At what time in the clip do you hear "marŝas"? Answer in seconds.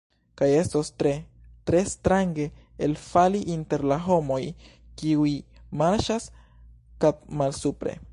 5.83-6.27